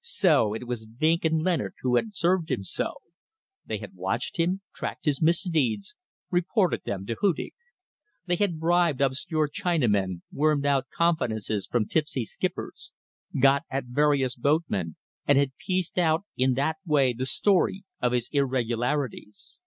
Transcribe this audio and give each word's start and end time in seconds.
So 0.00 0.54
it 0.54 0.68
was 0.68 0.86
Vinck 0.86 1.24
and 1.24 1.42
Leonard 1.42 1.74
who 1.80 1.96
had 1.96 2.14
served 2.14 2.52
him 2.52 2.62
so. 2.62 2.98
They 3.66 3.78
had 3.78 3.94
watched 3.96 4.36
him, 4.36 4.60
tracked 4.72 5.06
his 5.06 5.20
misdeeds, 5.20 5.96
reported 6.30 6.84
them 6.84 7.04
to 7.06 7.16
Hudig. 7.20 7.52
They 8.24 8.36
had 8.36 8.60
bribed 8.60 9.00
obscure 9.00 9.48
Chinamen, 9.48 10.22
wormed 10.30 10.66
out 10.66 10.86
confidences 10.94 11.66
from 11.66 11.86
tipsy 11.86 12.24
skippers, 12.24 12.92
got 13.40 13.64
at 13.70 13.86
various 13.86 14.36
boatmen, 14.36 14.94
and 15.26 15.36
had 15.36 15.56
pieced 15.56 15.98
out 15.98 16.26
in 16.36 16.54
that 16.54 16.76
way 16.86 17.12
the 17.12 17.26
story 17.26 17.82
of 18.00 18.12
his 18.12 18.28
irregularities. 18.32 19.58